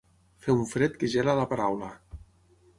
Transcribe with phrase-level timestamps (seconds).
[0.45, 1.93] Fer un fred que gela la paraula.